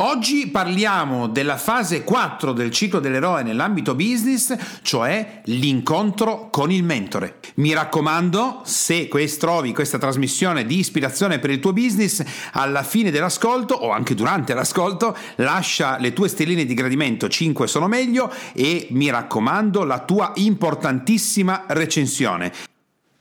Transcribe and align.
Oggi 0.00 0.46
parliamo 0.46 1.26
della 1.26 1.56
fase 1.56 2.04
4 2.04 2.52
del 2.52 2.70
ciclo 2.70 3.00
dell'eroe 3.00 3.42
nell'ambito 3.42 3.96
business, 3.96 4.54
cioè 4.82 5.40
l'incontro 5.46 6.50
con 6.50 6.70
il 6.70 6.84
mentore. 6.84 7.40
Mi 7.56 7.72
raccomando, 7.72 8.60
se 8.64 9.08
trovi 9.08 9.72
questa 9.72 9.98
trasmissione 9.98 10.64
di 10.66 10.78
ispirazione 10.78 11.40
per 11.40 11.50
il 11.50 11.58
tuo 11.58 11.72
business, 11.72 12.22
alla 12.52 12.84
fine 12.84 13.10
dell'ascolto 13.10 13.74
o 13.74 13.90
anche 13.90 14.14
durante 14.14 14.54
l'ascolto, 14.54 15.16
lascia 15.34 15.98
le 15.98 16.12
tue 16.12 16.28
stelline 16.28 16.64
di 16.64 16.74
gradimento, 16.74 17.26
5 17.26 17.66
sono 17.66 17.88
meglio, 17.88 18.32
e 18.52 18.86
mi 18.90 19.10
raccomando 19.10 19.82
la 19.82 19.98
tua 19.98 20.30
importantissima 20.36 21.64
recensione. 21.66 22.52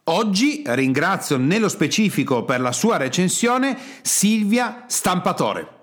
Oggi 0.09 0.62
ringrazio 0.64 1.38
nello 1.38 1.70
specifico 1.70 2.44
per 2.44 2.62
la 2.62 2.72
sua 2.72 2.98
recensione 2.98 3.76
Silvia 4.04 4.84
Stampatore. 4.86 5.77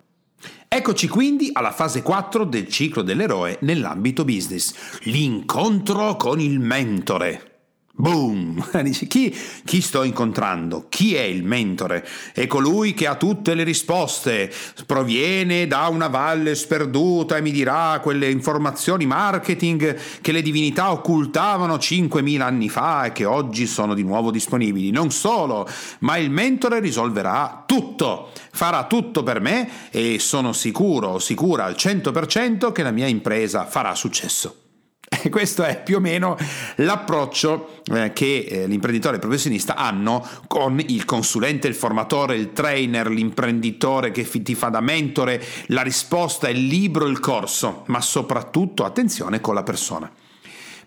Eccoci 0.77 1.07
quindi 1.07 1.51
alla 1.53 1.71
fase 1.71 2.03
4 2.03 2.45
del 2.45 2.67
ciclo 2.67 3.03
dell'eroe 3.03 3.59
nell'ambito 3.61 4.25
business, 4.25 4.75
l'incontro 5.05 6.17
con 6.17 6.41
il 6.41 6.59
mentore. 6.59 7.54
Boom! 7.97 8.61
Chi, 9.07 9.33
chi, 9.65 9.81
sto 9.81 10.03
incontrando? 10.03 10.87
Chi 10.89 11.15
è 11.15 11.23
il 11.23 11.45
mentore? 11.45 12.05
È 12.33 12.45
colui 12.49 12.93
che 12.93 13.07
ha 13.07 13.15
tutte 13.15 13.55
le 13.55 13.63
risposte, 13.63 14.53
proviene 14.85 15.69
da 15.69 15.87
una 15.87 16.09
valle 16.09 16.57
sperduta 16.57 17.37
e 17.37 17.41
mi 17.41 17.53
dirà 17.53 18.01
quelle 18.03 18.29
informazioni 18.29 19.07
marketing 19.07 19.97
che 20.21 20.33
le 20.33 20.43
divinità 20.43 20.91
occultavano 20.91 21.77
5.000 21.77 22.41
anni 22.41 22.69
fa 22.69 23.05
e 23.05 23.13
che 23.13 23.27
oggi 23.27 23.67
sono 23.67 23.95
di 23.95 24.03
nuovo 24.03 24.33
disponibili. 24.33 24.91
Non 24.91 25.13
solo, 25.13 25.69
ma 26.01 26.17
il 26.17 26.31
mentore 26.31 26.81
risolverà 26.81 27.63
tutto, 27.65 28.33
farà 28.51 28.87
tutto 28.87 29.23
per 29.23 29.41
me 29.41 29.91
e 29.91 30.19
sono 30.19 30.53
sicuro, 30.53 31.21
sicura 31.21 31.65
al 31.65 31.77
100% 31.79 32.73
che 32.73 32.83
la 32.83 32.91
mia 32.91 33.07
impresa 33.07 33.67
farà 33.67 33.95
successo. 33.95 34.64
E 35.25 35.31
questo 35.31 35.65
è 35.65 35.83
più 35.83 35.97
o 35.97 36.01
meno 36.01 36.37
l'approccio 36.77 37.81
eh, 37.95 38.13
che 38.13 38.47
eh, 38.47 38.67
l'imprenditore 38.67 39.19
professionista 39.19 39.75
hanno 39.75 40.27
con 40.47 40.79
il 40.79 41.07
consulente, 41.07 41.67
il 41.67 41.75
formatore, 41.75 42.37
il 42.37 42.53
trainer, 42.53 43.09
l'imprenditore 43.09 44.11
che 44.11 44.29
ti 44.43 44.55
fa 44.55 44.69
da 44.69 44.81
mentore, 44.81 45.43
la 45.69 45.81
risposta, 45.81 46.51
il 46.51 46.67
libro, 46.67 47.07
il 47.07 47.21
corso, 47.21 47.85
ma 47.87 48.03
soprattutto 48.03 48.85
attenzione 48.85 49.41
con 49.41 49.55
la 49.55 49.63
persona. 49.63 50.11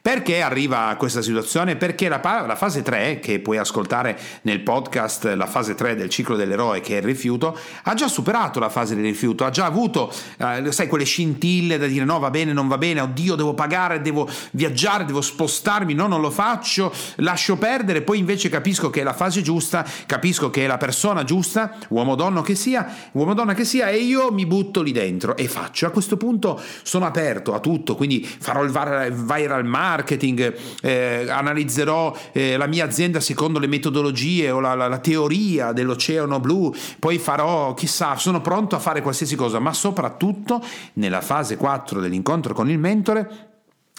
Perché 0.07 0.41
arriva 0.41 0.87
a 0.87 0.95
questa 0.95 1.21
situazione? 1.21 1.75
Perché 1.75 2.07
la, 2.07 2.21
la, 2.23 2.55
fase 2.55 2.81
3, 2.81 3.19
che 3.19 3.41
puoi 3.41 3.57
ascoltare 3.57 4.17
nel 4.43 4.61
podcast, 4.61 5.33
la 5.33 5.47
fase 5.47 5.75
3 5.75 5.97
del 5.97 6.07
ciclo 6.07 6.37
dell'eroe, 6.37 6.79
che 6.79 6.93
è 6.93 6.97
il 6.99 7.03
rifiuto, 7.03 7.59
ha 7.83 7.93
già 7.93 8.07
superato 8.07 8.57
la 8.57 8.69
fase 8.69 8.95
del 8.95 9.03
rifiuto, 9.03 9.43
ha 9.43 9.49
già 9.49 9.65
avuto, 9.65 10.09
eh, 10.37 10.71
sai, 10.71 10.87
quelle 10.87 11.03
scintille 11.03 11.77
da 11.77 11.87
dire 11.87 12.05
no, 12.05 12.19
va 12.19 12.29
bene, 12.29 12.53
non 12.53 12.69
va 12.69 12.77
bene, 12.77 13.01
oddio, 13.01 13.35
devo 13.35 13.53
pagare, 13.53 13.99
devo 13.99 14.29
viaggiare, 14.51 15.03
devo 15.03 15.19
spostarmi, 15.19 15.93
no, 15.93 16.07
non 16.07 16.21
lo 16.21 16.31
faccio, 16.31 16.89
lascio 17.15 17.57
perdere, 17.57 18.01
poi 18.01 18.17
invece 18.17 18.47
capisco 18.47 18.89
che 18.89 19.01
è 19.01 19.03
la 19.03 19.11
fase 19.11 19.41
giusta, 19.41 19.85
capisco 20.05 20.49
che 20.49 20.63
è 20.63 20.67
la 20.67 20.77
persona 20.77 21.25
giusta, 21.25 21.75
uomo 21.89 22.13
o 22.13 22.15
donna 22.15 22.41
che 22.43 22.55
sia, 22.55 23.09
uomo 23.11 23.33
donna 23.33 23.53
che 23.53 23.65
sia, 23.65 23.89
e 23.89 23.97
io 23.97 24.31
mi 24.31 24.45
butto 24.45 24.81
lì 24.81 24.93
dentro 24.93 25.35
e 25.35 25.49
faccio. 25.49 25.85
A 25.85 25.89
questo 25.89 26.15
punto 26.15 26.57
sono 26.83 27.05
aperto 27.05 27.53
a 27.53 27.59
tutto, 27.59 27.95
quindi 27.95 28.25
farò 28.25 28.63
il 28.63 28.71
viral 28.71 29.65
marketing, 29.65 29.95
marketing, 29.97 30.55
eh, 30.81 31.25
analizzerò 31.27 32.15
eh, 32.31 32.55
la 32.57 32.67
mia 32.67 32.85
azienda 32.85 33.19
secondo 33.19 33.57
le 33.59 33.67
metodologie 33.67 34.51
o 34.51 34.59
la, 34.59 34.75
la, 34.75 34.87
la 34.87 34.99
teoria 34.99 35.71
dell'oceano 35.71 36.39
blu, 36.39 36.73
poi 36.99 37.17
farò, 37.17 37.73
chissà, 37.73 38.15
sono 38.15 38.41
pronto 38.41 38.75
a 38.75 38.79
fare 38.79 39.01
qualsiasi 39.01 39.35
cosa, 39.35 39.59
ma 39.59 39.73
soprattutto 39.73 40.63
nella 40.93 41.21
fase 41.21 41.57
4 41.57 41.99
dell'incontro 41.99 42.53
con 42.53 42.69
il 42.69 42.77
mentore 42.77 43.47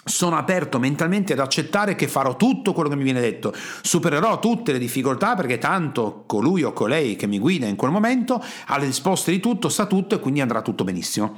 sono 0.05 0.37
aperto 0.37 0.79
mentalmente 0.79 1.33
ad 1.33 1.39
accettare 1.39 1.93
che 1.93 2.07
farò 2.07 2.35
tutto 2.35 2.73
quello 2.73 2.89
che 2.89 2.95
mi 2.95 3.03
viene 3.03 3.19
detto, 3.19 3.53
supererò 3.81 4.39
tutte 4.39 4.71
le 4.71 4.79
difficoltà 4.79 5.35
perché 5.35 5.57
tanto 5.59 6.23
colui 6.25 6.63
o 6.63 6.73
colei 6.73 7.15
che 7.15 7.27
mi 7.27 7.37
guida 7.37 7.67
in 7.67 7.75
quel 7.75 7.91
momento 7.91 8.43
ha 8.67 8.77
le 8.77 8.85
risposte 8.85 9.31
di 9.31 9.39
tutto, 9.39 9.69
sa 9.69 9.85
tutto 9.85 10.15
e 10.15 10.19
quindi 10.19 10.41
andrà 10.41 10.61
tutto 10.61 10.83
benissimo. 10.83 11.37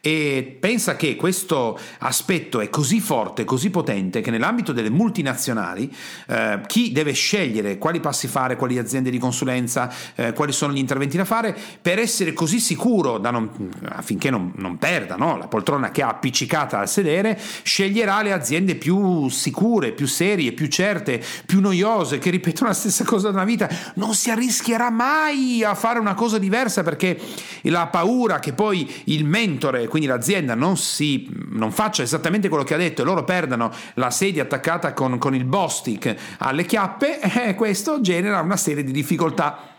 E 0.00 0.56
pensa 0.60 0.94
che 0.94 1.16
questo 1.16 1.78
aspetto 1.98 2.60
è 2.60 2.70
così 2.70 3.00
forte, 3.00 3.44
così 3.44 3.68
potente, 3.70 4.20
che 4.20 4.30
nell'ambito 4.30 4.72
delle 4.72 4.90
multinazionali 4.90 5.92
eh, 6.28 6.60
chi 6.66 6.92
deve 6.92 7.12
scegliere 7.12 7.78
quali 7.78 7.98
passi 7.98 8.28
fare, 8.28 8.54
quali 8.54 8.78
aziende 8.78 9.10
di 9.10 9.18
consulenza, 9.18 9.92
eh, 10.14 10.32
quali 10.32 10.52
sono 10.52 10.72
gli 10.72 10.78
interventi 10.78 11.16
da 11.16 11.24
fare, 11.24 11.56
per 11.82 11.98
essere 11.98 12.32
così 12.32 12.60
sicuro 12.60 13.18
non, 13.18 13.50
affinché 13.88 14.30
non, 14.30 14.52
non 14.56 14.78
perda 14.78 15.16
no? 15.16 15.36
la 15.36 15.48
poltrona 15.48 15.90
che 15.90 16.02
ha 16.02 16.08
appiccicata 16.08 16.78
al 16.78 16.88
sedere, 16.88 17.38
sceglierà 17.62 18.22
le 18.22 18.32
aziende 18.32 18.76
più 18.76 19.28
sicure, 19.28 19.90
più 19.92 20.06
serie, 20.06 20.52
più 20.52 20.68
certe, 20.68 21.20
più 21.44 21.60
noiose, 21.60 22.18
che 22.18 22.30
ripetono 22.30 22.68
la 22.68 22.74
stessa 22.74 23.04
cosa 23.04 23.30
una 23.30 23.44
vita. 23.44 23.68
Non 23.94 24.14
si 24.14 24.30
arrischierà 24.30 24.90
mai 24.90 25.64
a 25.64 25.74
fare 25.74 25.98
una 25.98 26.14
cosa 26.14 26.38
diversa 26.38 26.84
perché 26.84 27.18
la 27.62 27.88
paura 27.88 28.38
che 28.38 28.52
poi 28.52 28.88
il 29.04 29.24
mentore 29.24 29.87
quindi 29.88 30.08
l'azienda 30.08 30.54
non, 30.54 30.76
si, 30.76 31.28
non 31.50 31.72
faccia 31.72 32.02
esattamente 32.02 32.48
quello 32.48 32.64
che 32.64 32.74
ha 32.74 32.78
detto 32.78 33.02
e 33.02 33.04
loro 33.04 33.24
perdano 33.24 33.72
la 33.94 34.10
sedia 34.10 34.42
attaccata 34.42 34.92
con, 34.92 35.18
con 35.18 35.34
il 35.34 35.44
Bostic 35.44 36.14
alle 36.38 36.64
chiappe, 36.64 37.20
eh, 37.48 37.54
questo 37.54 38.00
genera 38.00 38.40
una 38.40 38.56
serie 38.56 38.84
di 38.84 38.92
difficoltà 38.92 39.77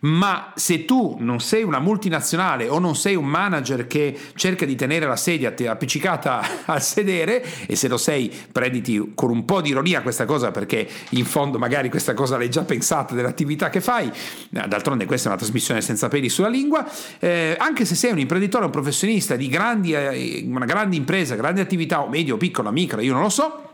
ma 0.00 0.52
se 0.54 0.84
tu 0.84 1.16
non 1.20 1.40
sei 1.40 1.62
una 1.62 1.78
multinazionale 1.78 2.68
o 2.68 2.78
non 2.78 2.94
sei 2.94 3.14
un 3.14 3.26
manager 3.26 3.86
che 3.86 4.16
cerca 4.34 4.64
di 4.64 4.74
tenere 4.74 5.06
la 5.06 5.16
sedia 5.16 5.54
appiccicata 5.66 6.64
al 6.66 6.82
sedere, 6.82 7.44
e 7.66 7.76
se 7.76 7.88
lo 7.88 7.96
sei, 7.96 8.32
prenditi 8.52 9.12
con 9.14 9.30
un 9.30 9.44
po' 9.44 9.60
di 9.60 9.70
ironia 9.70 10.02
questa 10.02 10.24
cosa 10.24 10.50
perché 10.50 10.88
in 11.10 11.24
fondo 11.24 11.58
magari 11.58 11.88
questa 11.90 12.14
cosa 12.14 12.36
l'hai 12.36 12.50
già 12.50 12.62
pensata 12.62 13.14
dell'attività 13.14 13.70
che 13.70 13.80
fai, 13.80 14.08
eh, 14.08 14.68
d'altronde 14.68 15.06
questa 15.06 15.28
è 15.28 15.32
una 15.32 15.40
trasmissione 15.40 15.80
senza 15.80 16.08
peli 16.08 16.28
sulla 16.28 16.48
lingua, 16.48 16.86
eh, 17.18 17.56
anche 17.58 17.84
se 17.84 17.94
sei 17.94 18.12
un 18.12 18.18
imprenditore, 18.18 18.64
un 18.64 18.70
professionista 18.70 19.36
di 19.36 19.48
grandi, 19.48 19.92
eh, 19.92 20.44
una 20.46 20.66
grande 20.66 20.96
impresa, 20.96 21.34
grande 21.34 21.60
attività 21.60 22.02
o 22.02 22.08
medio, 22.08 22.36
piccola, 22.36 22.70
micro, 22.70 23.00
io 23.00 23.12
non 23.12 23.22
lo 23.22 23.28
so, 23.28 23.67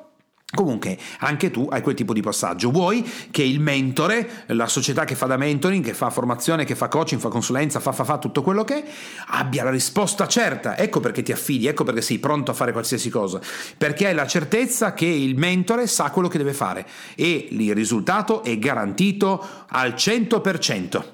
Comunque, 0.55 0.97
anche 1.19 1.51
tu 1.51 1.67
hai 1.71 1.83
quel 1.83 1.95
tipo 1.95 2.13
di 2.13 2.21
passaggio. 2.21 2.71
Vuoi 2.71 3.09
che 3.31 3.43
il 3.43 3.61
mentore, 3.61 4.45
la 4.49 4.69
società 4.69 5.05
che 5.05 5.15
fa 5.15 5.27
da 5.27 5.37
mentoring, 5.37 5.85
che 5.85 5.95
fa 5.95 6.11
formazione, 6.11 6.65
che 6.65 6.75
fa 6.75 6.89
coaching, 6.89 7.21
fa 7.21 7.29
consulenza, 7.29 7.81
fa, 7.81 7.93
fa, 7.93 8.05
fa 8.05 8.19
tutto 8.19 8.43
quello 8.43 8.65
che 8.65 8.85
è, 8.85 8.91
abbia 9.29 9.65
la 9.65 9.71
risposta 9.71 10.27
certa. 10.29 10.77
Ecco 10.77 11.01
perché 11.01 11.23
ti 11.23 11.33
affidi, 11.33 11.67
ecco 11.67 11.85
perché 11.85 12.03
sei 12.03 12.19
pronto 12.19 12.51
a 12.51 12.55
fare 12.55 12.73
qualsiasi 12.73 13.11
cosa. 13.11 13.41
Perché 13.77 14.07
hai 14.07 14.15
la 14.15 14.27
certezza 14.27 14.95
che 14.95 15.07
il 15.07 15.37
mentore 15.37 15.87
sa 15.87 16.11
quello 16.11 16.29
che 16.29 16.39
deve 16.39 16.53
fare 16.53 16.87
e 17.15 17.49
il 17.51 17.75
risultato 17.75 18.43
è 18.45 18.57
garantito 18.59 19.45
al 19.69 19.95
100%. 19.95 21.05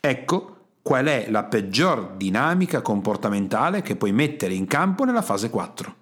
Ecco 0.00 0.52
qual 0.82 1.06
è 1.06 1.26
la 1.28 1.44
peggior 1.44 2.14
dinamica 2.16 2.80
comportamentale 2.80 3.82
che 3.82 3.96
puoi 3.96 4.12
mettere 4.12 4.54
in 4.54 4.66
campo 4.66 5.04
nella 5.04 5.22
fase 5.22 5.50
4. 5.50 5.94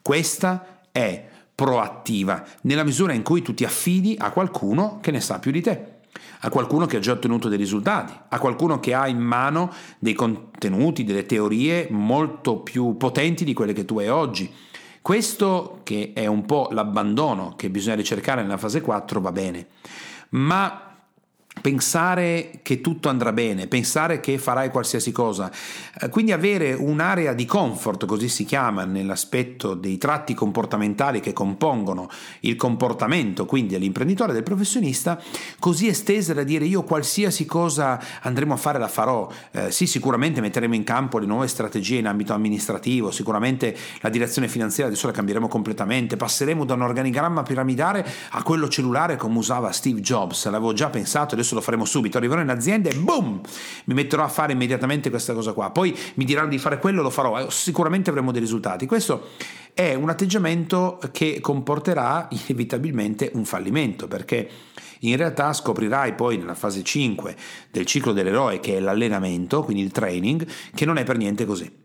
Questa 0.00 0.82
è 0.92 1.28
proattiva, 1.62 2.44
nella 2.62 2.82
misura 2.82 3.12
in 3.12 3.22
cui 3.22 3.40
tu 3.40 3.54
ti 3.54 3.62
affidi 3.62 4.16
a 4.18 4.32
qualcuno 4.32 4.98
che 5.00 5.12
ne 5.12 5.20
sa 5.20 5.38
più 5.38 5.52
di 5.52 5.60
te, 5.60 6.00
a 6.40 6.48
qualcuno 6.48 6.86
che 6.86 6.96
ha 6.96 7.00
già 7.00 7.12
ottenuto 7.12 7.48
dei 7.48 7.56
risultati, 7.56 8.12
a 8.30 8.38
qualcuno 8.40 8.80
che 8.80 8.94
ha 8.94 9.06
in 9.06 9.20
mano 9.20 9.72
dei 10.00 10.14
contenuti, 10.14 11.04
delle 11.04 11.24
teorie 11.24 11.86
molto 11.88 12.56
più 12.58 12.96
potenti 12.96 13.44
di 13.44 13.52
quelle 13.52 13.72
che 13.72 13.84
tu 13.84 14.00
hai 14.00 14.08
oggi. 14.08 14.52
Questo 15.00 15.82
che 15.84 16.10
è 16.12 16.26
un 16.26 16.46
po' 16.46 16.66
l'abbandono 16.72 17.54
che 17.54 17.70
bisogna 17.70 17.94
ricercare 17.94 18.42
nella 18.42 18.58
fase 18.58 18.80
4 18.80 19.20
va 19.20 19.30
bene, 19.30 19.66
ma 20.30 20.91
pensare 21.60 22.60
che 22.62 22.80
tutto 22.80 23.08
andrà 23.08 23.32
bene, 23.32 23.66
pensare 23.66 24.20
che 24.20 24.38
farai 24.38 24.70
qualsiasi 24.70 25.12
cosa, 25.12 25.50
eh, 26.00 26.08
quindi 26.08 26.32
avere 26.32 26.72
un'area 26.72 27.34
di 27.34 27.44
comfort, 27.44 28.06
così 28.06 28.28
si 28.28 28.44
chiama 28.44 28.84
nell'aspetto 28.84 29.74
dei 29.74 29.98
tratti 29.98 30.34
comportamentali 30.34 31.20
che 31.20 31.32
compongono 31.32 32.08
il 32.40 32.56
comportamento, 32.56 33.44
quindi 33.44 33.74
dell'imprenditore, 33.74 34.32
del 34.32 34.42
professionista, 34.42 35.20
così 35.58 35.88
estesa 35.88 36.32
da 36.32 36.42
dire 36.42 36.64
io 36.64 36.84
qualsiasi 36.84 37.44
cosa 37.44 38.02
andremo 38.22 38.54
a 38.54 38.56
fare 38.56 38.78
la 38.78 38.88
farò, 38.88 39.30
eh, 39.52 39.70
sì 39.70 39.86
sicuramente 39.86 40.40
metteremo 40.40 40.74
in 40.74 40.84
campo 40.84 41.18
le 41.18 41.26
nuove 41.26 41.48
strategie 41.48 41.96
in 41.96 42.06
ambito 42.06 42.32
amministrativo, 42.32 43.10
sicuramente 43.10 43.76
la 44.00 44.08
direzione 44.08 44.48
finanziaria 44.48 44.90
adesso 44.90 45.06
la 45.06 45.12
cambieremo 45.12 45.48
completamente, 45.48 46.16
passeremo 46.16 46.64
da 46.64 46.74
un 46.74 46.82
organigramma 46.82 47.42
piramidale 47.42 48.04
a 48.30 48.42
quello 48.42 48.68
cellulare 48.68 49.16
come 49.16 49.38
usava 49.38 49.70
Steve 49.70 50.00
Jobs, 50.00 50.46
l'avevo 50.46 50.72
già 50.72 50.88
pensato, 50.88 51.34
adesso 51.42 51.54
lo 51.54 51.60
faremo 51.60 51.84
subito, 51.84 52.16
arriverò 52.16 52.40
in 52.40 52.48
azienda 52.48 52.88
e 52.88 52.94
boom, 52.94 53.40
mi 53.84 53.94
metterò 53.94 54.24
a 54.24 54.28
fare 54.28 54.52
immediatamente 54.52 55.10
questa 55.10 55.34
cosa 55.34 55.52
qua, 55.52 55.70
poi 55.70 55.96
mi 56.14 56.24
diranno 56.24 56.48
di 56.48 56.58
fare 56.58 56.78
quello, 56.78 57.02
lo 57.02 57.10
farò, 57.10 57.38
eh, 57.38 57.46
sicuramente 57.50 58.10
avremo 58.10 58.32
dei 58.32 58.40
risultati. 58.40 58.86
Questo 58.86 59.28
è 59.74 59.94
un 59.94 60.08
atteggiamento 60.08 60.98
che 61.12 61.40
comporterà 61.40 62.28
inevitabilmente 62.30 63.30
un 63.34 63.44
fallimento, 63.44 64.08
perché 64.08 64.48
in 65.00 65.16
realtà 65.16 65.52
scoprirai 65.52 66.14
poi 66.14 66.38
nella 66.38 66.54
fase 66.54 66.82
5 66.82 67.36
del 67.70 67.84
ciclo 67.84 68.12
dell'eroe, 68.12 68.60
che 68.60 68.76
è 68.76 68.80
l'allenamento, 68.80 69.62
quindi 69.62 69.82
il 69.82 69.90
training, 69.90 70.46
che 70.74 70.84
non 70.84 70.96
è 70.96 71.04
per 71.04 71.16
niente 71.16 71.44
così. 71.44 71.80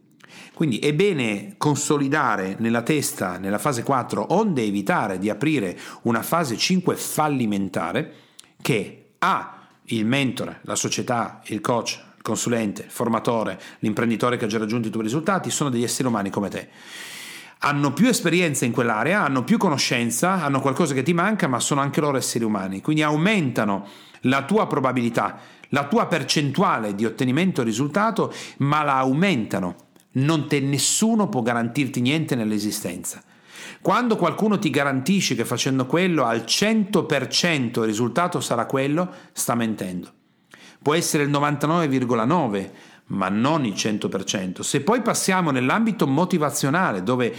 Quindi 0.53 0.79
è 0.79 0.93
bene 0.93 1.53
consolidare 1.57 2.55
nella 2.59 2.81
testa, 2.81 3.37
nella 3.37 3.59
fase 3.59 3.83
4, 3.83 4.33
onde 4.33 4.63
evitare 4.63 5.19
di 5.19 5.29
aprire 5.29 5.77
una 6.03 6.23
fase 6.23 6.57
5 6.57 6.95
fallimentare 6.95 8.13
che 8.61 9.06
ha 9.19 9.57
il 9.85 10.05
mentore, 10.05 10.59
la 10.63 10.75
società, 10.75 11.41
il 11.45 11.61
coach, 11.61 11.99
il 12.15 12.21
consulente, 12.21 12.83
il 12.83 12.91
formatore, 12.91 13.59
l'imprenditore 13.79 14.37
che 14.37 14.45
ha 14.45 14.47
già 14.47 14.57
raggiunto 14.57 14.87
i 14.87 14.91
tuoi 14.91 15.03
risultati, 15.03 15.49
sono 15.49 15.69
degli 15.69 15.83
esseri 15.83 16.07
umani 16.07 16.29
come 16.29 16.49
te. 16.49 16.69
Hanno 17.59 17.91
più 17.93 18.07
esperienza 18.07 18.65
in 18.65 18.71
quell'area, 18.71 19.23
hanno 19.23 19.43
più 19.43 19.57
conoscenza, 19.57 20.43
hanno 20.43 20.59
qualcosa 20.59 20.93
che 20.93 21.03
ti 21.03 21.13
manca, 21.13 21.47
ma 21.47 21.59
sono 21.59 21.81
anche 21.81 22.01
loro 22.01 22.17
esseri 22.17 22.43
umani. 22.43 22.81
Quindi 22.81 23.01
aumentano 23.01 23.87
la 24.21 24.43
tua 24.43 24.67
probabilità, 24.67 25.39
la 25.69 25.87
tua 25.87 26.05
percentuale 26.05 26.93
di 26.93 27.05
ottenimento 27.05 27.63
risultato, 27.63 28.31
ma 28.57 28.83
la 28.83 28.97
aumentano 28.97 29.85
non 30.17 30.47
te 30.47 30.59
nessuno 30.59 31.29
può 31.29 31.41
garantirti 31.41 32.01
niente 32.01 32.35
nell'esistenza. 32.35 33.21
Quando 33.81 34.15
qualcuno 34.15 34.59
ti 34.59 34.69
garantisce 34.69 35.35
che 35.35 35.45
facendo 35.45 35.85
quello 35.85 36.25
al 36.25 36.43
100% 36.45 37.79
il 37.79 37.85
risultato 37.85 38.39
sarà 38.39 38.65
quello, 38.65 39.09
sta 39.31 39.55
mentendo. 39.55 40.11
Può 40.81 40.93
essere 40.93 41.23
il 41.23 41.29
99,9%, 41.29 42.69
ma 43.07 43.29
non 43.29 43.65
il 43.65 43.73
100%. 43.73 44.61
Se 44.61 44.81
poi 44.81 45.01
passiamo 45.01 45.51
nell'ambito 45.51 46.07
motivazionale, 46.07 47.03
dove 47.03 47.33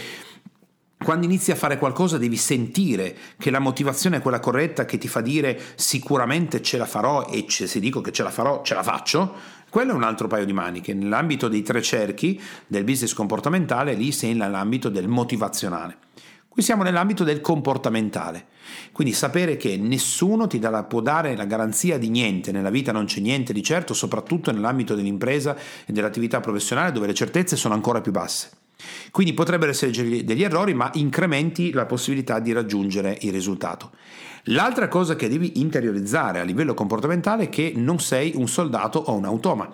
quando 1.03 1.27
inizi 1.27 1.53
a 1.53 1.57
fare 1.57 1.79
qualcosa 1.79 2.19
devi 2.19 2.37
sentire 2.37 3.17
che 3.39 3.51
la 3.51 3.61
motivazione 3.61 4.17
è 4.17 4.21
quella 4.21 4.41
corretta 4.41 4.85
che 4.85 4.99
ti 4.99 5.07
fa 5.07 5.21
dire 5.21 5.59
sicuramente 5.77 6.61
ce 6.61 6.77
la 6.77 6.87
farò 6.87 7.27
e 7.31 7.45
se 7.49 7.79
dico 7.79 8.01
che 8.01 8.11
ce 8.11 8.25
la 8.25 8.31
farò 8.31 8.63
ce 8.63 8.75
la 8.75 8.83
faccio, 8.83 9.33
quello 9.71 9.93
è 9.93 9.95
un 9.95 10.03
altro 10.03 10.27
paio 10.27 10.45
di 10.45 10.53
maniche. 10.53 10.95
Nell'ambito 10.95 11.49
dei 11.49 11.63
tre 11.63 11.83
cerchi 11.83 12.41
del 12.67 12.85
business 12.85 13.13
comportamentale, 13.13 13.95
lì 13.95 14.11
sei 14.11 14.35
nell'ambito 14.35 14.89
del 14.89 15.07
motivazionale. 15.07 15.97
Qui 16.59 16.67
siamo 16.67 16.83
nell'ambito 16.83 17.23
del 17.23 17.41
comportamentale. 17.41 18.47
Quindi 18.91 19.15
sapere 19.15 19.57
che 19.57 19.77
nessuno 19.77 20.49
ti 20.49 20.59
dà, 20.59 20.83
può 20.83 21.01
dare 21.01 21.37
la 21.37 21.45
garanzia 21.45 21.99
di 21.99 22.09
niente, 22.09 22.51
nella 22.51 22.69
vita 22.69 22.91
non 22.91 23.05
c'è 23.05 23.21
niente 23.21 23.53
di 23.53 23.63
certo, 23.63 23.95
soprattutto 23.95 24.51
nell'ambito 24.51 24.97
dell'impresa 24.97 25.57
e 25.87 25.93
dell'attività 25.93 26.41
professionale 26.41 26.91
dove 26.91 27.07
le 27.07 27.15
certezze 27.15 27.55
sono 27.55 27.75
ancora 27.75 28.01
più 28.01 28.11
basse. 28.11 28.51
Quindi 29.13 29.35
potrebbero 29.35 29.71
essere 29.71 29.93
degli 30.25 30.43
errori, 30.43 30.75
ma 30.75 30.91
incrementi 30.95 31.71
la 31.71 31.87
possibilità 31.87 32.41
di 32.41 32.51
raggiungere 32.51 33.17
il 33.21 33.31
risultato. 33.31 33.93
L'altra 34.47 34.89
cosa 34.89 35.15
che 35.15 35.29
devi 35.29 35.61
interiorizzare 35.61 36.41
a 36.41 36.43
livello 36.43 36.75
comportamentale 36.75 37.45
è 37.45 37.49
che 37.49 37.73
non 37.77 38.01
sei 38.01 38.33
un 38.35 38.49
soldato 38.49 38.99
o 38.99 39.15
un 39.15 39.27
automa. 39.27 39.73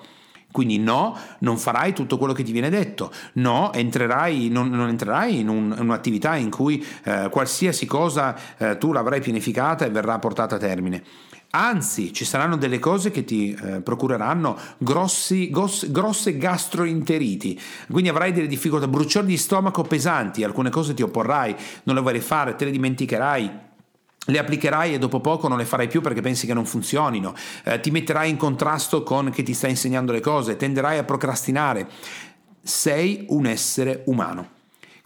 Quindi 0.54 0.78
no, 0.78 1.18
non 1.40 1.58
farai 1.58 1.92
tutto 1.92 2.16
quello 2.16 2.32
che 2.32 2.44
ti 2.44 2.52
viene 2.52 2.70
detto, 2.70 3.10
no, 3.32 3.72
entrerai, 3.72 4.50
non, 4.50 4.68
non 4.68 4.88
entrerai 4.88 5.40
in, 5.40 5.48
un, 5.48 5.74
in, 5.76 5.82
un'attività 5.82 6.36
in 6.36 6.48
cui 6.48 6.80
eh, 7.02 7.26
qualsiasi 7.28 7.86
cosa 7.86 8.36
eh, 8.56 8.78
tu 8.78 8.92
l'avrai 8.92 9.20
pianificata 9.20 9.84
e 9.84 9.90
verrà 9.90 10.16
portata 10.20 10.54
a 10.54 10.58
termine. 10.58 11.02
Anzi, 11.50 12.12
ci 12.12 12.24
saranno 12.24 12.56
delle 12.56 12.78
cose 12.78 13.10
che 13.10 13.24
ti 13.24 13.52
eh, 13.52 13.80
procureranno 13.80 14.56
grossi, 14.78 15.50
gos, 15.50 15.90
grosse 15.90 16.38
gastroenteriti, 16.38 17.60
quindi 17.90 18.08
avrai 18.08 18.32
delle 18.32 18.46
difficoltà, 18.46 18.86
bruciori 18.86 19.26
di 19.26 19.36
stomaco 19.36 19.82
pesanti, 19.82 20.44
alcune 20.44 20.70
cose 20.70 20.94
ti 20.94 21.02
opporrai, 21.02 21.56
non 21.82 21.96
le 21.96 22.00
vorrai 22.00 22.20
fare, 22.20 22.54
te 22.54 22.64
le 22.64 22.70
dimenticherai, 22.70 23.50
le 24.26 24.38
applicherai 24.38 24.94
e 24.94 24.98
dopo 24.98 25.20
poco 25.20 25.48
non 25.48 25.58
le 25.58 25.64
farai 25.64 25.88
più 25.88 26.00
perché 26.00 26.20
pensi 26.20 26.46
che 26.46 26.54
non 26.54 26.66
funzionino, 26.66 27.34
eh, 27.64 27.80
ti 27.80 27.90
metterai 27.90 28.30
in 28.30 28.36
contrasto 28.36 29.02
con 29.02 29.30
chi 29.30 29.42
ti 29.42 29.54
sta 29.54 29.68
insegnando 29.68 30.12
le 30.12 30.20
cose, 30.20 30.56
tenderai 30.56 30.98
a 30.98 31.04
procrastinare. 31.04 31.88
Sei 32.62 33.26
un 33.28 33.46
essere 33.46 34.02
umano. 34.06 34.52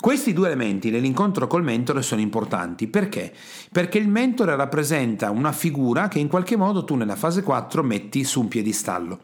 Questi 0.01 0.33
due 0.33 0.47
elementi 0.47 0.91
nell'incontro 0.91 1.49
col 1.49 1.65
mentore 1.65 2.03
sono 2.03 2.21
importanti 2.21 2.87
perché? 2.87 3.35
Perché 3.73 3.99
il 3.99 4.07
mentore 4.07 4.55
rappresenta 4.55 5.31
una 5.31 5.51
figura 5.51 6.07
che 6.07 6.21
in 6.21 6.29
qualche 6.29 6.57
modo 6.57 6.85
tu 6.85 6.95
nella 6.95 7.17
fase 7.17 7.43
4 7.43 7.83
metti 7.83 8.23
su 8.23 8.43
un 8.43 8.47
piedistallo. 8.47 9.19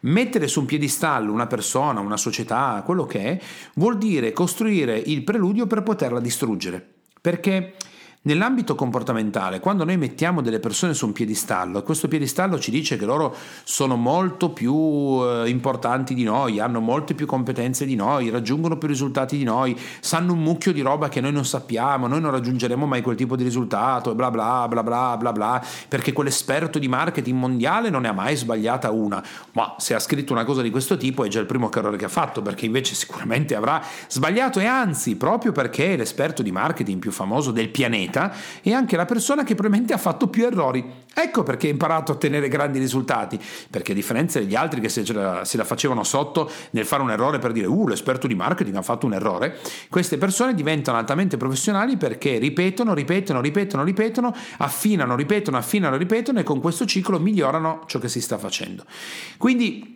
Mettere 0.00 0.46
su 0.46 0.60
un 0.60 0.66
piedistallo 0.66 1.32
una 1.32 1.46
persona, 1.46 2.00
una 2.00 2.18
società, 2.18 2.82
quello 2.84 3.06
che 3.06 3.20
è, 3.20 3.40
vuol 3.76 3.96
dire 3.96 4.34
costruire 4.34 4.98
il 4.98 5.24
preludio 5.24 5.66
per 5.66 5.82
poterla 5.82 6.20
distruggere. 6.20 6.86
Perché 7.22 7.72
Nell'ambito 8.26 8.74
comportamentale, 8.74 9.60
quando 9.60 9.84
noi 9.84 9.98
mettiamo 9.98 10.40
delle 10.40 10.58
persone 10.58 10.94
su 10.94 11.04
un 11.04 11.12
piedistallo 11.12 11.80
e 11.80 11.82
questo 11.82 12.08
piedistallo 12.08 12.58
ci 12.58 12.70
dice 12.70 12.96
che 12.96 13.04
loro 13.04 13.36
sono 13.64 13.96
molto 13.96 14.48
più 14.48 14.74
eh, 15.22 15.46
importanti 15.50 16.14
di 16.14 16.24
noi, 16.24 16.58
hanno 16.58 16.80
molte 16.80 17.12
più 17.12 17.26
competenze 17.26 17.84
di 17.84 17.94
noi, 17.96 18.30
raggiungono 18.30 18.78
più 18.78 18.88
risultati 18.88 19.36
di 19.36 19.44
noi, 19.44 19.78
sanno 20.00 20.32
un 20.32 20.38
mucchio 20.38 20.72
di 20.72 20.80
roba 20.80 21.10
che 21.10 21.20
noi 21.20 21.32
non 21.32 21.44
sappiamo, 21.44 22.06
noi 22.06 22.22
non 22.22 22.30
raggiungeremo 22.30 22.86
mai 22.86 23.02
quel 23.02 23.14
tipo 23.14 23.36
di 23.36 23.42
risultato, 23.42 24.14
bla 24.14 24.30
bla 24.30 24.68
bla 24.68 24.82
bla 24.82 25.18
bla 25.18 25.32
bla, 25.32 25.62
perché 25.86 26.14
quell'esperto 26.14 26.78
di 26.78 26.88
marketing 26.88 27.38
mondiale 27.38 27.90
non 27.90 28.00
ne 28.00 28.08
ha 28.08 28.14
mai 28.14 28.36
sbagliata 28.36 28.90
una. 28.90 29.22
Ma 29.52 29.74
se 29.76 29.92
ha 29.92 29.98
scritto 29.98 30.32
una 30.32 30.44
cosa 30.44 30.62
di 30.62 30.70
questo 30.70 30.96
tipo 30.96 31.24
è 31.24 31.28
già 31.28 31.40
il 31.40 31.46
primo 31.46 31.70
errore 31.70 31.98
che 31.98 32.06
ha 32.06 32.08
fatto, 32.08 32.40
perché 32.40 32.64
invece 32.64 32.94
sicuramente 32.94 33.54
avrà 33.54 33.82
sbagliato 34.08 34.60
e 34.60 34.64
anzi, 34.64 35.16
proprio 35.16 35.52
perché 35.52 35.92
è 35.92 35.96
l'esperto 35.98 36.42
di 36.42 36.52
marketing 36.52 36.98
più 36.98 37.10
famoso 37.10 37.50
del 37.50 37.68
pianeta, 37.68 38.12
vita 38.14 38.32
e 38.62 38.72
anche 38.72 38.96
la 38.96 39.04
persona 39.04 39.42
che 39.42 39.54
probabilmente 39.54 39.92
ha 39.92 39.98
fatto 39.98 40.28
più 40.28 40.44
errori. 40.44 41.02
Ecco 41.12 41.42
perché 41.42 41.66
ha 41.68 41.70
imparato 41.70 42.12
a 42.12 42.14
ottenere 42.14 42.48
grandi 42.48 42.78
risultati, 42.78 43.38
perché 43.70 43.92
a 43.92 43.94
differenza 43.94 44.38
degli 44.38 44.54
altri 44.54 44.80
che 44.80 44.88
se 44.88 45.12
la, 45.12 45.44
se 45.44 45.56
la 45.56 45.64
facevano 45.64 46.04
sotto 46.04 46.50
nel 46.70 46.86
fare 46.86 47.02
un 47.02 47.10
errore 47.10 47.38
per 47.38 47.52
dire 47.52 47.66
uh 47.66 47.88
l'esperto 47.88 48.26
di 48.26 48.34
marketing 48.34 48.76
ha 48.76 48.82
fatto 48.82 49.06
un 49.06 49.14
errore, 49.14 49.58
queste 49.88 50.18
persone 50.18 50.54
diventano 50.54 50.98
altamente 50.98 51.36
professionali 51.36 51.96
perché 51.96 52.38
ripetono, 52.38 52.94
ripetono, 52.94 53.40
ripetono, 53.40 53.84
ripetono, 53.84 54.34
affinano, 54.58 55.16
ripetono, 55.16 55.56
affinano, 55.56 55.96
ripetono 55.96 56.40
e 56.40 56.42
con 56.42 56.60
questo 56.60 56.84
ciclo 56.84 57.18
migliorano 57.18 57.82
ciò 57.86 57.98
che 57.98 58.08
si 58.08 58.20
sta 58.20 58.38
facendo. 58.38 58.84
Quindi 59.36 59.93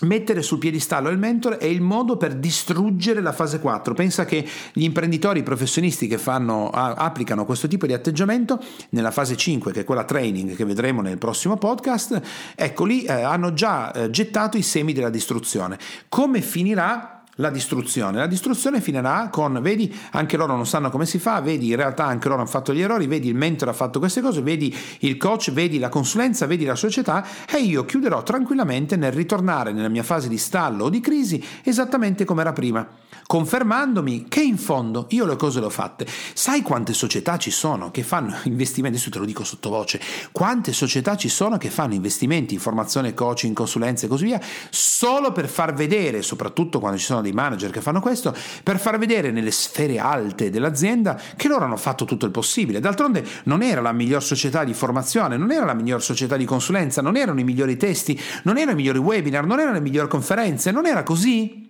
Mettere 0.00 0.42
sul 0.42 0.58
piedistallo 0.58 1.08
il 1.08 1.18
mentore 1.18 1.58
è 1.58 1.64
il 1.64 1.80
modo 1.80 2.16
per 2.16 2.34
distruggere 2.34 3.20
la 3.20 3.32
fase 3.32 3.58
4. 3.58 3.94
Pensa 3.94 4.24
che 4.24 4.46
gli 4.72 4.84
imprenditori 4.84 5.42
professionisti 5.42 6.06
che 6.06 6.18
fanno, 6.18 6.70
applicano 6.70 7.44
questo 7.44 7.66
tipo 7.66 7.86
di 7.86 7.92
atteggiamento 7.92 8.62
nella 8.90 9.10
fase 9.10 9.36
5, 9.36 9.72
che 9.72 9.80
è 9.80 9.84
quella 9.84 10.04
training 10.04 10.54
che 10.54 10.64
vedremo 10.64 11.00
nel 11.00 11.18
prossimo 11.18 11.56
podcast, 11.56 12.20
ecco 12.54 12.84
lì 12.84 13.02
eh, 13.04 13.12
hanno 13.12 13.52
già 13.52 13.92
eh, 13.92 14.10
gettato 14.10 14.56
i 14.56 14.62
semi 14.62 14.92
della 14.92 15.10
distruzione. 15.10 15.78
Come 16.08 16.42
finirà? 16.42 17.17
La 17.40 17.50
distruzione. 17.50 18.18
La 18.18 18.26
distruzione 18.26 18.80
finirà 18.80 19.28
con, 19.30 19.58
vedi, 19.62 19.94
anche 20.12 20.36
loro 20.36 20.54
non 20.54 20.66
sanno 20.66 20.90
come 20.90 21.06
si 21.06 21.18
fa, 21.18 21.40
vedi, 21.40 21.68
in 21.68 21.76
realtà 21.76 22.04
anche 22.04 22.28
loro 22.28 22.40
hanno 22.40 22.50
fatto 22.50 22.72
gli 22.72 22.80
errori, 22.80 23.06
vedi, 23.06 23.28
il 23.28 23.34
mentore 23.34 23.70
ha 23.70 23.74
fatto 23.74 23.98
queste 23.98 24.20
cose, 24.20 24.42
vedi 24.42 24.74
il 25.00 25.16
coach, 25.16 25.52
vedi 25.52 25.78
la 25.78 25.88
consulenza, 25.88 26.46
vedi 26.46 26.64
la 26.64 26.74
società 26.74 27.24
e 27.48 27.58
io 27.58 27.84
chiuderò 27.84 28.22
tranquillamente 28.22 28.96
nel 28.96 29.12
ritornare 29.12 29.72
nella 29.72 29.88
mia 29.88 30.02
fase 30.02 30.28
di 30.28 30.38
stallo 30.38 30.84
o 30.84 30.88
di 30.88 31.00
crisi 31.00 31.42
esattamente 31.62 32.24
come 32.24 32.40
era 32.40 32.52
prima, 32.52 32.86
confermandomi 33.26 34.26
che 34.28 34.42
in 34.42 34.58
fondo 34.58 35.06
io 35.10 35.24
le 35.24 35.36
cose 35.36 35.60
le 35.60 35.66
ho 35.66 35.70
fatte. 35.70 36.06
Sai 36.34 36.62
quante 36.62 36.92
società 36.92 37.36
ci 37.38 37.50
sono 37.50 37.90
che 37.90 38.02
fanno 38.02 38.36
investimenti, 38.44 38.96
adesso 38.96 39.10
te 39.10 39.18
lo 39.18 39.24
dico 39.24 39.44
sottovoce, 39.44 40.00
quante 40.32 40.72
società 40.72 41.16
ci 41.16 41.28
sono 41.28 41.56
che 41.56 41.70
fanno 41.70 41.94
investimenti 41.94 42.54
in 42.54 42.60
formazione, 42.60 43.14
coaching, 43.14 43.54
consulenza 43.54 44.06
e 44.06 44.08
così 44.08 44.24
via, 44.24 44.40
solo 44.70 45.30
per 45.30 45.48
far 45.48 45.72
vedere, 45.74 46.22
soprattutto 46.22 46.80
quando 46.80 46.98
ci 46.98 47.04
sono 47.04 47.20
dei 47.20 47.27
manager 47.32 47.70
che 47.70 47.80
fanno 47.80 48.00
questo, 48.00 48.34
per 48.62 48.78
far 48.78 48.98
vedere 48.98 49.30
nelle 49.30 49.50
sfere 49.50 49.98
alte 49.98 50.50
dell'azienda 50.50 51.20
che 51.36 51.48
loro 51.48 51.64
hanno 51.64 51.76
fatto 51.76 52.04
tutto 52.04 52.26
il 52.26 52.30
possibile. 52.30 52.80
D'altronde 52.80 53.24
non 53.44 53.62
era 53.62 53.80
la 53.80 53.92
miglior 53.92 54.22
società 54.22 54.64
di 54.64 54.74
formazione, 54.74 55.36
non 55.36 55.50
era 55.50 55.64
la 55.64 55.74
miglior 55.74 56.02
società 56.02 56.36
di 56.36 56.44
consulenza, 56.44 57.02
non 57.02 57.16
erano 57.16 57.40
i 57.40 57.44
migliori 57.44 57.76
testi, 57.76 58.20
non 58.44 58.56
erano 58.56 58.72
i 58.72 58.76
migliori 58.76 58.98
webinar, 58.98 59.46
non 59.46 59.58
erano 59.60 59.74
le 59.74 59.80
migliori 59.80 60.08
conferenze, 60.08 60.70
non 60.70 60.86
era 60.86 61.02
così. 61.02 61.66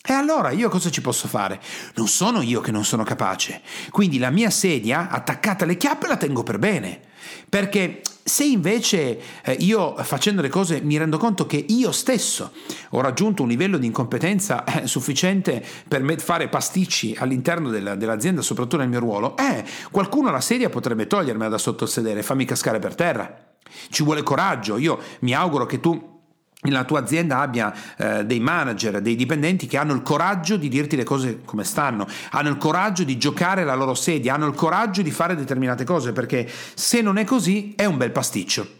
E 0.00 0.12
allora 0.12 0.50
io 0.52 0.68
cosa 0.68 0.90
ci 0.90 1.00
posso 1.00 1.28
fare? 1.28 1.60
Non 1.94 2.08
sono 2.08 2.40
io 2.40 2.60
che 2.60 2.70
non 2.70 2.84
sono 2.84 3.02
capace. 3.02 3.60
Quindi 3.90 4.18
la 4.18 4.30
mia 4.30 4.48
sedia 4.48 5.10
attaccata 5.10 5.64
alle 5.64 5.76
chiappe 5.76 6.06
la 6.06 6.16
tengo 6.16 6.42
per 6.42 6.58
bene. 6.58 7.00
Perché 7.48 8.00
se 8.28 8.44
invece 8.44 9.20
eh, 9.42 9.52
io 9.60 9.94
facendo 9.96 10.42
le 10.42 10.48
cose 10.48 10.80
mi 10.80 10.96
rendo 10.96 11.18
conto 11.18 11.46
che 11.46 11.64
io 11.68 11.90
stesso 11.92 12.52
ho 12.90 13.00
raggiunto 13.00 13.42
un 13.42 13.48
livello 13.48 13.78
di 13.78 13.86
incompetenza 13.86 14.64
eh, 14.64 14.86
sufficiente 14.86 15.64
per 15.88 16.02
me 16.02 16.18
fare 16.18 16.48
pasticci 16.48 17.16
all'interno 17.18 17.70
della, 17.70 17.94
dell'azienda, 17.94 18.42
soprattutto 18.42 18.76
nel 18.76 18.88
mio 18.88 19.00
ruolo, 19.00 19.36
eh, 19.36 19.64
qualcuno 19.90 20.30
la 20.30 20.40
sedia 20.40 20.68
potrebbe 20.68 21.06
togliermela 21.06 21.50
da 21.50 21.58
sotto 21.58 21.84
il 21.84 21.90
sedere 21.90 22.20
e 22.20 22.22
farmi 22.22 22.44
cascare 22.44 22.78
per 22.78 22.94
terra. 22.94 23.56
Ci 23.90 24.02
vuole 24.02 24.22
coraggio. 24.22 24.78
Io 24.78 24.98
mi 25.20 25.34
auguro 25.34 25.66
che 25.66 25.80
tu 25.80 26.17
nella 26.62 26.84
tua 26.84 26.98
azienda 27.00 27.38
abbia 27.38 27.72
eh, 27.96 28.24
dei 28.24 28.40
manager, 28.40 29.00
dei 29.00 29.14
dipendenti 29.14 29.66
che 29.66 29.76
hanno 29.76 29.94
il 29.94 30.02
coraggio 30.02 30.56
di 30.56 30.68
dirti 30.68 30.96
le 30.96 31.04
cose 31.04 31.40
come 31.44 31.62
stanno, 31.62 32.06
hanno 32.30 32.48
il 32.48 32.56
coraggio 32.56 33.04
di 33.04 33.16
giocare 33.16 33.64
la 33.64 33.74
loro 33.74 33.94
sedia, 33.94 34.34
hanno 34.34 34.46
il 34.46 34.54
coraggio 34.54 35.02
di 35.02 35.10
fare 35.12 35.36
determinate 35.36 35.84
cose, 35.84 36.12
perché 36.12 36.50
se 36.74 37.00
non 37.00 37.16
è 37.16 37.24
così 37.24 37.74
è 37.76 37.84
un 37.84 37.96
bel 37.96 38.10
pasticcio. 38.10 38.76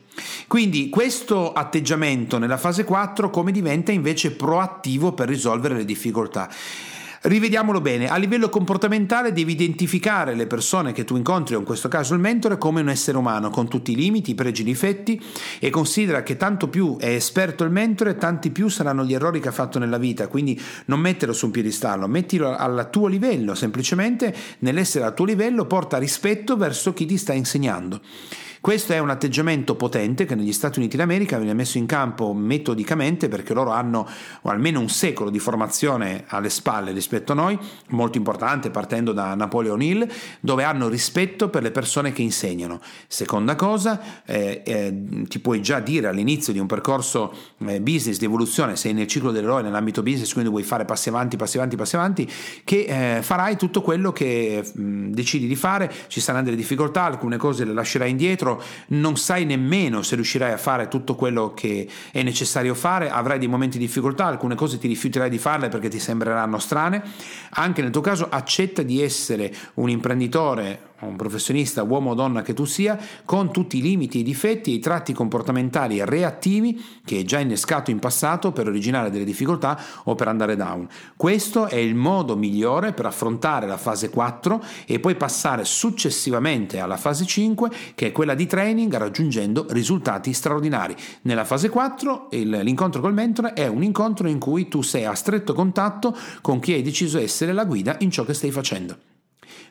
Quindi 0.49 0.89
questo 0.89 1.53
atteggiamento 1.53 2.39
nella 2.39 2.57
fase 2.57 2.83
4 2.83 3.31
come 3.31 3.53
diventa 3.53 3.93
invece 3.93 4.33
proattivo 4.33 5.13
per 5.13 5.29
risolvere 5.29 5.77
le 5.77 5.85
difficoltà? 5.85 6.51
Rivediamolo 7.29 7.83
bene, 7.83 8.09
a 8.09 8.17
livello 8.17 8.49
comportamentale 8.49 9.35
devi 9.35 9.53
identificare 9.53 10.35
le 10.35 10.47
persone 10.47 10.93
che 10.93 11.05
tu 11.05 11.15
incontri, 11.15 11.57
o 11.57 11.59
in 11.59 11.67
questo 11.67 11.87
caso 11.87 12.15
il 12.15 12.21
mentore, 12.21 12.57
come 12.57 12.81
un 12.81 12.89
essere 12.89 13.19
umano, 13.19 13.51
con 13.51 13.69
tutti 13.69 13.93
i 13.93 13.97
limiti, 13.97 14.31
i 14.31 14.35
pregi, 14.35 14.63
i 14.63 14.65
difetti 14.65 15.23
e 15.59 15.69
considera 15.69 16.23
che 16.23 16.39
tanto 16.39 16.69
più 16.69 16.97
è 16.97 17.11
esperto 17.11 17.65
il 17.65 17.71
mentore, 17.71 18.17
tanti 18.17 18.49
più 18.49 18.69
saranno 18.69 19.05
gli 19.05 19.13
errori 19.13 19.41
che 19.41 19.49
ha 19.49 19.53
fatto 19.53 19.79
nella 19.79 19.99
vita, 19.99 20.27
quindi 20.27 20.59
non 20.87 21.01
metterlo 21.01 21.35
su 21.35 21.45
un 21.45 21.51
piedistallo, 21.51 22.09
mettilo 22.09 22.57
al 22.57 22.89
tuo 22.91 23.09
livello, 23.09 23.55
semplicemente 23.55 24.35
nell'essere 24.61 25.05
al 25.05 25.13
tuo 25.13 25.27
livello 25.27 25.67
porta 25.67 25.99
rispetto 25.99 26.57
verso 26.57 26.95
chi 26.95 27.05
ti 27.05 27.19
sta 27.19 27.35
insegnando. 27.35 28.01
Questo 28.61 28.93
è 28.93 28.99
un 28.99 29.11
atteggiamento 29.11 29.77
potente 29.77 30.25
che 30.25 30.35
negli 30.35 30.53
Stati 30.53 30.81
Uniti 30.81 30.97
d'America 30.97 31.39
viene 31.39 31.55
messo 31.55 31.79
in 31.79 31.87
campo 31.87 32.33
metodicamente 32.35 33.29
perché 33.29 33.55
loro 33.55 33.71
hanno 33.71 34.07
almeno 34.43 34.81
un 34.81 34.89
secolo 34.89 35.31
di 35.31 35.39
formazione 35.39 36.25
alle 36.27 36.51
spalle 36.51 36.91
rispetto 36.91 37.33
a 37.33 37.35
noi, 37.37 37.59
molto 37.91 38.19
importante 38.19 38.71
partendo 38.71 39.13
da 39.13 39.35
Napoleon 39.35 39.81
Hill, 39.81 40.09
dove 40.41 40.65
hanno 40.65 40.89
rispetto 40.89 41.49
per 41.51 41.63
le 41.63 41.71
persone 41.71 42.13
che 42.13 42.23
insegnano. 42.23 42.81
Seconda 43.07 43.55
cosa, 43.55 44.23
eh, 44.25 44.63
eh, 44.65 45.03
ti 45.29 45.39
puoi 45.39 45.63
già 45.63 45.79
dire 45.79 46.09
all'inizio 46.09 46.53
di 46.53 46.59
un 46.59 46.67
percorso 46.67 47.33
eh, 47.67 47.81
business 47.81 48.19
di 48.19 48.25
evoluzione, 48.25 48.75
sei 48.75 48.93
nel 48.93 49.07
ciclo 49.07 49.31
dell'eroe, 49.31 49.63
nell'ambito 49.63 50.03
business, 50.03 50.33
quindi 50.33 50.51
vuoi 50.51 50.65
fare 50.65 50.85
passi 50.85 51.09
avanti, 51.09 51.37
passi 51.37 51.59
avanti, 51.59 51.77
passi 51.77 51.95
avanti, 51.95 52.31
che 52.65 53.17
eh, 53.17 53.23
farai 53.23 53.57
tutto 53.57 53.83
quello 53.83 54.13
che 54.13 54.65
mh, 54.75 55.11
decidi 55.11 55.47
di 55.47 55.57
fare, 55.57 55.93
ci 56.09 56.21
saranno 56.21 56.45
delle 56.45 56.57
difficoltà, 56.57 57.05
alcune 57.05 57.37
cose 57.37 57.65
le 57.65 57.73
lascerai 57.73 58.11
indietro, 58.11 58.48
indietro, 58.49 58.63
non 58.89 59.17
sai 59.17 59.45
nemmeno 59.45 60.03
se 60.03 60.15
riuscirai 60.15 60.53
a 60.53 60.57
fare 60.57 60.89
tutto 60.89 61.15
quello 61.15 61.53
che 61.55 61.89
è 62.11 62.23
necessario 62.23 62.75
fare, 62.75 63.11
avrai 63.11 63.39
dei 63.39 63.49
momenti 63.49 63.79
di 63.79 63.87
difficoltà, 63.87 64.27
alcune 64.27 64.55
cose 64.55 64.79
ti 64.79 64.89
rifiuterai 64.89 65.29
di 65.29 65.39
farle 65.39 65.69
perché 65.69 65.89
ti 65.89 65.99
sembreranno 65.99 66.59
strane. 66.59 67.03
Anche 67.51 67.83
nel 67.83 67.91
tuo 67.91 68.01
caso 68.01 68.29
accetta 68.29 68.83
di 68.83 69.03
essere 69.03 69.55
un 69.75 69.91
imprenditore 69.91 70.88
un 71.07 71.17
professionista, 71.17 71.83
uomo 71.83 72.11
o 72.11 72.15
donna 72.15 72.43
che 72.43 72.55
tu 72.55 72.65
sia, 72.65 72.99
con 73.25 73.53
tutti 73.53 73.79
i 73.79 73.83
limiti, 73.83 74.19
i 74.19 74.23
difetti 74.23 74.73
e 74.73 74.75
i 74.75 74.79
tratti 74.81 75.13
comportamentali 75.13 76.05
reattivi 76.05 76.83
che 77.05 77.17
hai 77.17 77.25
già 77.25 77.39
innescato 77.39 77.91
in 77.91 77.99
passato 77.99 78.53
per 78.53 78.67
originare 78.67 79.11
delle 79.11 79.25
difficoltà 79.25 79.81
o 80.05 80.15
per 80.15 80.29
andare 80.29 80.57
down. 80.57 80.89
Questo 81.17 81.67
è 81.67 81.77
il 81.77 81.95
modo 81.95 82.37
migliore 82.37 82.93
per 82.93 83.07
affrontare 83.07 83.67
la 83.67 83.77
fase 83.77 84.11
4 84.11 84.63
e 84.87 84.99
poi 84.99 85.15
passare 85.15 85.65
successivamente 85.65 86.81
alla 86.81 86.97
fase 86.97 87.25
5, 87.25 87.71
che 87.95 88.09
è 88.09 88.13
quella 88.13 88.35
di 88.35 88.47
training 88.47 88.95
raggiungendo 88.97 89.67
risultati 89.71 90.33
straordinari. 90.33 90.97
Nella 91.23 91.45
fase 91.45 91.69
4 91.69 92.29
il, 92.33 92.49
l'incontro 92.51 93.01
col 93.01 93.15
mentore 93.15 93.53
è 93.53 93.67
un 93.67 93.83
incontro 93.83 94.29
in 94.29 94.39
cui 94.39 94.69
tu 94.69 94.83
sei 94.83 95.05
a 95.05 95.15
stretto 95.15 95.55
contatto 95.55 96.17
con 96.41 96.59
chi 96.59 96.73
hai 96.73 96.83
deciso 96.83 97.19
essere 97.19 97.53
la 97.53 97.65
guida 97.65 97.97
in 98.01 98.11
ciò 98.11 98.25
che 98.25 98.35
stai 98.35 98.51
facendo. 98.51 99.08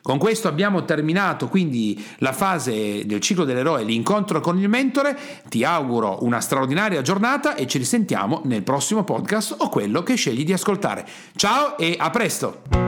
Con 0.02 0.18
questo 0.18 0.48
abbiamo 0.48 0.84
terminato 0.84 1.48
quindi 1.48 2.02
la 2.18 2.32
fase 2.32 3.04
del 3.06 3.20
ciclo 3.20 3.44
dell'eroe, 3.44 3.84
l'incontro 3.84 4.40
con 4.40 4.58
il 4.58 4.68
mentore. 4.68 5.16
Ti 5.48 5.64
auguro 5.64 6.18
una 6.22 6.40
straordinaria 6.40 7.02
giornata 7.02 7.54
e 7.54 7.66
ci 7.66 7.78
risentiamo 7.78 8.42
nel 8.44 8.62
prossimo 8.62 9.04
podcast 9.04 9.56
o 9.58 9.68
quello 9.68 10.02
che 10.02 10.14
scegli 10.14 10.44
di 10.44 10.52
ascoltare. 10.52 11.06
Ciao 11.34 11.76
e 11.76 11.96
a 11.98 12.10
presto! 12.10 12.87